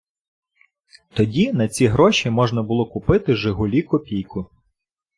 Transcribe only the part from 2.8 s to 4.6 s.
купити "Жигулі- Копійку".